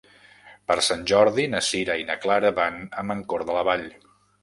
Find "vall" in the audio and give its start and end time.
3.73-3.91